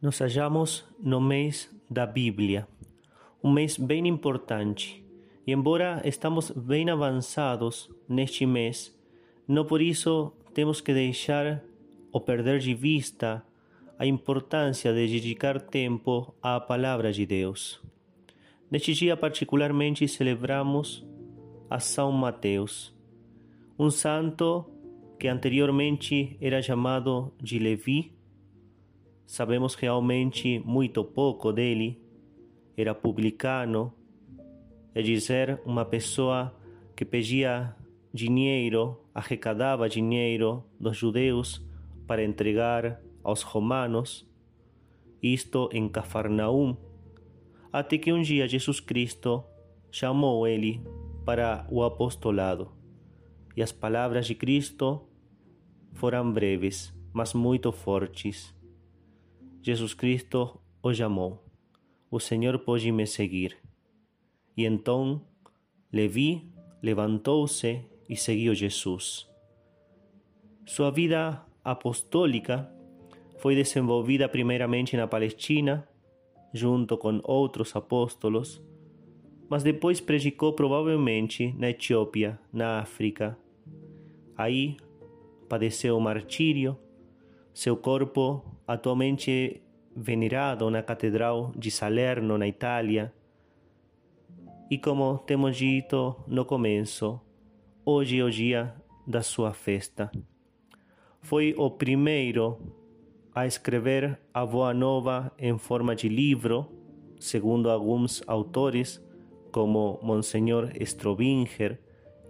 Nos 0.00 0.20
hallamos 0.20 0.84
no 1.00 1.20
mês 1.20 1.68
da 1.90 2.06
Bíblia, 2.06 2.68
um 3.42 3.50
mês 3.50 3.76
bem 3.76 4.06
importante. 4.06 5.04
E 5.44 5.50
embora 5.50 6.00
estamos 6.04 6.52
bem 6.52 6.88
avançados 6.88 7.90
neste 8.08 8.46
mês, 8.46 8.96
não 9.48 9.64
por 9.64 9.82
isso 9.82 10.32
temos 10.54 10.80
que 10.80 10.94
deixar 10.94 11.64
ou 12.12 12.20
perder 12.20 12.60
de 12.60 12.74
vista 12.74 13.44
a 13.98 14.06
importância 14.06 14.94
de 14.94 15.08
dedicar 15.08 15.60
tempo 15.60 16.32
à 16.40 16.60
palavra 16.60 17.12
de 17.12 17.26
Deus. 17.26 17.82
Neste 18.70 18.94
dia, 18.94 19.16
particularmente, 19.16 20.06
celebramos 20.06 21.04
a 21.68 21.80
São 21.80 22.12
Mateus, 22.12 22.94
um 23.76 23.90
santo 23.90 24.64
que 25.18 25.26
anteriormente 25.26 26.36
era 26.40 26.62
chamado 26.62 27.32
de 27.42 27.58
Levi 27.58 28.16
Sabemos 29.28 29.74
realmente 29.74 30.58
muito 30.60 31.04
pouco 31.04 31.52
dele. 31.52 32.00
Era 32.74 32.94
publicano, 32.94 33.92
é 34.94 35.02
dizer, 35.02 35.60
uma 35.66 35.84
pessoa 35.84 36.56
que 36.96 37.04
pedia 37.04 37.76
dinheiro, 38.10 38.98
arrecadava 39.14 39.86
dinheiro 39.86 40.64
dos 40.80 40.96
judeus 40.96 41.62
para 42.06 42.24
entregar 42.24 43.02
aos 43.22 43.42
romanos, 43.42 44.26
isto 45.22 45.68
em 45.74 45.90
Cafarnaum, 45.90 46.74
até 47.70 47.98
que 47.98 48.10
um 48.10 48.22
dia 48.22 48.48
Jesus 48.48 48.80
Cristo 48.80 49.44
chamou 49.90 50.48
ele 50.48 50.82
para 51.26 51.66
o 51.70 51.82
apostolado. 51.82 52.72
E 53.54 53.62
as 53.62 53.72
palavras 53.72 54.26
de 54.26 54.34
Cristo 54.34 55.06
foram 55.92 56.32
breves, 56.32 56.94
mas 57.12 57.34
muito 57.34 57.70
fortes. 57.70 58.56
Jesus 59.68 59.92
Cristo 59.92 60.58
o 60.82 60.94
chamou. 60.94 61.44
O 62.10 62.18
Senhor 62.18 62.58
pode 62.60 62.90
me 62.90 63.06
seguir. 63.06 63.54
E 64.56 64.64
então 64.64 65.20
Levi 65.92 66.50
levantou-se 66.82 67.84
e 68.08 68.16
seguiu 68.16 68.54
Jesus. 68.54 69.28
Sua 70.64 70.90
vida 70.90 71.44
apostólica 71.62 72.66
foi 73.36 73.54
desenvolvida 73.54 74.26
primeiramente 74.26 74.96
na 74.96 75.06
Palestina, 75.06 75.86
junto 76.54 76.96
com 76.96 77.20
outros 77.22 77.76
apóstolos, 77.76 78.62
mas 79.50 79.62
depois 79.62 80.00
predicou 80.00 80.54
provavelmente 80.54 81.54
na 81.58 81.68
Etiópia, 81.68 82.40
na 82.50 82.80
África. 82.80 83.36
Aí 84.34 84.78
padeceu 85.46 85.94
o 85.98 86.00
martírio, 86.00 86.74
seu 87.52 87.76
corpo 87.76 88.56
atualmente 88.68 89.62
venerado 89.96 90.70
na 90.70 90.82
Catedral 90.82 91.50
de 91.56 91.70
Salerno, 91.70 92.36
na 92.36 92.46
Itália. 92.46 93.12
E 94.70 94.76
como 94.76 95.16
temos 95.26 95.56
dito 95.56 96.14
no 96.26 96.44
começo, 96.44 97.18
hoje 97.84 98.18
é 98.18 98.24
o 98.24 98.30
dia 98.30 98.74
da 99.06 99.22
sua 99.22 99.54
festa. 99.54 100.12
Foi 101.22 101.54
o 101.56 101.70
primeiro 101.70 102.58
a 103.34 103.46
escrever 103.46 104.18
a 104.34 104.44
Boa 104.44 104.74
Nova 104.74 105.32
em 105.38 105.56
forma 105.56 105.96
de 105.96 106.08
livro, 106.08 106.70
segundo 107.18 107.70
alguns 107.70 108.22
autores, 108.26 109.02
como 109.50 109.98
Monsenhor 110.02 110.70
Strobinger, 110.80 111.80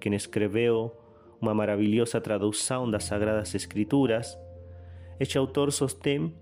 que 0.01 0.09
escreveu 0.11 0.97
uma 1.41 1.53
maravilhosa 1.53 2.21
tradução 2.21 2.89
das 2.89 3.05
Sagradas 3.05 3.55
Escrituras, 3.55 4.39
este 5.21 5.37
autor 5.37 5.73
sostém 5.73 6.35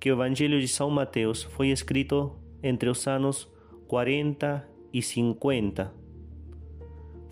que 0.00 0.10
o 0.10 0.14
Evangelho 0.14 0.60
de 0.60 0.68
São 0.68 0.90
Mateus 0.90 1.42
foi 1.42 1.68
escrito 1.70 2.36
entre 2.62 2.88
os 2.88 3.06
anos 3.06 3.48
40 3.88 4.68
e 4.92 5.02
50. 5.02 5.92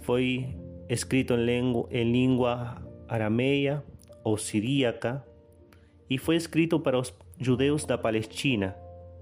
Foi 0.01 0.57
escrito 0.89 1.35
em 1.35 1.45
língua, 1.45 1.89
em 1.91 2.11
língua 2.11 2.83
arameia 3.09 3.85
ou 4.25 4.37
siríaca 4.37 5.25
e 6.09 6.19
foi 6.19 6.37
escrito 6.37 6.79
para 6.81 6.99
os 6.99 7.15
judeus 7.39 7.85
da 7.85 7.97
Palestina 7.97 8.77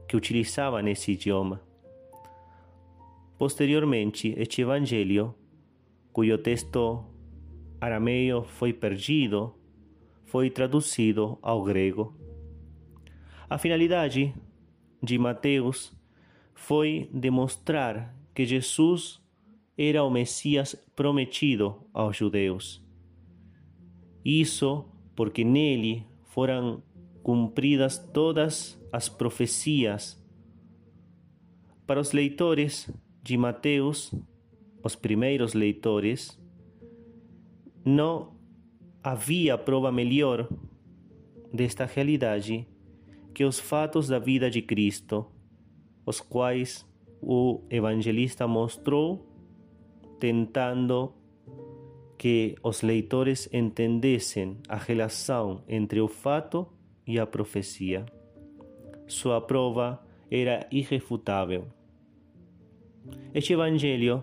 que 0.09 0.17
utilizavam 0.17 0.87
esse 0.89 1.13
idioma. 1.13 1.61
Posteriormente, 3.39 4.35
este 4.37 4.63
evangelho, 4.63 5.35
cujo 6.13 6.37
texto 6.39 7.05
arameo 7.81 8.43
foi 8.43 8.73
perdido, 8.73 9.55
foi 10.31 10.49
traduzido 10.49 11.37
ao 11.43 11.65
grego. 11.65 12.15
A 13.49 13.59
finalidade 13.59 14.33
de 15.03 15.19
Mateus 15.19 15.93
foi 16.55 17.11
demonstrar 17.13 18.15
que 18.33 18.47
Jesus 18.47 19.21
era 19.77 20.05
o 20.05 20.11
Messias 20.11 20.77
prometido 20.95 21.85
aos 21.93 22.17
judeus. 22.17 22.81
Isso 24.25 24.85
porque 25.17 25.43
nele 25.43 26.07
foram 26.27 26.81
cumpridas 27.25 27.99
todas 27.99 28.81
as 28.93 29.09
profecias. 29.09 30.17
Para 31.85 31.99
os 31.99 32.13
leitores 32.13 32.89
de 33.21 33.37
Mateus, 33.37 34.15
os 34.81 34.95
primeiros 34.95 35.55
leitores, 35.55 36.41
não 37.85 38.39
havia 39.03 39.57
prova 39.57 39.91
melhor 39.91 40.49
desta 41.53 41.87
realidade 41.87 42.67
que 43.35 43.45
os 43.45 43.59
fatos 43.59 44.09
da 44.09 44.19
vida 44.19 44.51
de 44.51 44.61
Cristo, 44.61 45.27
os 46.05 46.21
quais 46.21 46.87
o 47.23 47.63
evangelista 47.71 48.47
mostrou, 48.47 49.27
tentando 50.19 51.15
que 52.19 52.55
os 52.63 52.83
leitores 52.83 53.49
entendessem 53.53 54.59
a 54.69 54.77
relação 54.77 55.65
entre 55.67 56.01
o 56.01 56.09
fato 56.09 56.67
e 57.07 57.19
a 57.19 57.27
profecia. 57.27 58.05
Sua 59.07 59.41
prova 59.41 60.05
era 60.31 60.67
irrefutável. 60.71 61.67
Este 63.33 63.55
evangelho 63.55 64.23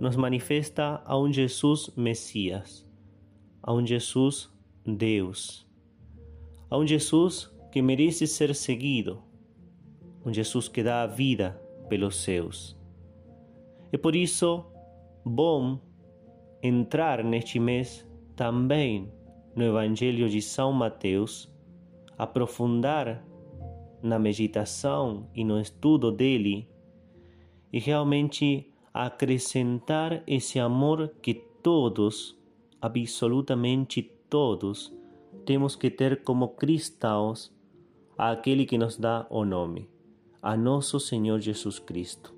nos 0.00 0.16
manifesta 0.16 1.02
a 1.04 1.18
um 1.18 1.30
Jesus 1.30 1.92
Messias 1.94 2.84
a 3.66 3.82
Jesus 3.82 4.52
Deus, 4.84 5.66
a 6.68 6.76
um 6.76 6.86
Jesus 6.86 7.50
que 7.72 7.80
merece 7.80 8.26
ser 8.26 8.54
seguido, 8.54 9.22
um 10.24 10.30
Jesus 10.30 10.68
que 10.68 10.82
dá 10.82 11.02
a 11.02 11.06
vida 11.06 11.58
pelos 11.88 12.16
seus. 12.16 12.76
É 13.90 13.96
por 13.96 14.14
isso 14.14 14.66
bom 15.24 15.80
entrar 16.62 17.24
neste 17.24 17.58
mês 17.58 18.06
também 18.36 19.10
no 19.56 19.64
Evangelho 19.64 20.28
de 20.28 20.42
São 20.42 20.70
Mateus, 20.70 21.50
aprofundar 22.18 23.24
na 24.02 24.18
meditação 24.18 25.26
e 25.34 25.42
no 25.42 25.58
estudo 25.58 26.12
dele 26.12 26.68
e 27.72 27.78
realmente 27.78 28.70
acrescentar 28.92 30.22
esse 30.26 30.60
amor 30.60 31.14
que 31.22 31.32
todos 31.32 32.36
absolutamente 32.84 34.02
todos 34.28 34.94
temos 35.46 35.74
que 35.74 35.90
ter 35.90 36.22
como 36.22 36.54
cristãos 36.54 37.50
aquele 38.18 38.66
que 38.66 38.76
nos 38.76 38.98
dá 38.98 39.26
o 39.30 39.42
nome, 39.42 39.88
a 40.42 40.54
nosso 40.54 41.00
Senhor 41.00 41.40
Jesus 41.40 41.78
Cristo. 41.78 42.33